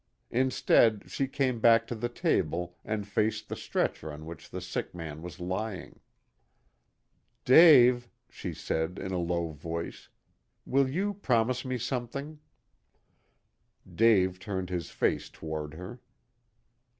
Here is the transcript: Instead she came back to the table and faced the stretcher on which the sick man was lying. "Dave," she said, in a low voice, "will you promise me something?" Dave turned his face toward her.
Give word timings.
Instead 0.31 1.11
she 1.11 1.27
came 1.27 1.59
back 1.59 1.85
to 1.85 1.93
the 1.93 2.09
table 2.09 2.75
and 2.83 3.07
faced 3.07 3.47
the 3.49 3.55
stretcher 3.55 4.11
on 4.11 4.25
which 4.25 4.49
the 4.49 4.59
sick 4.59 4.95
man 4.95 5.21
was 5.21 5.39
lying. 5.39 5.99
"Dave," 7.45 8.09
she 8.27 8.51
said, 8.51 8.97
in 8.97 9.11
a 9.11 9.19
low 9.19 9.51
voice, 9.51 10.09
"will 10.65 10.89
you 10.89 11.13
promise 11.13 11.63
me 11.63 11.77
something?" 11.77 12.39
Dave 13.93 14.39
turned 14.39 14.71
his 14.71 14.89
face 14.89 15.29
toward 15.29 15.75
her. 15.75 15.99